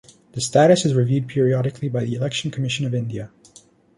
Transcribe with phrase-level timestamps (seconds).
[0.31, 3.29] The status is reviewed periodically by the Election Commission of India.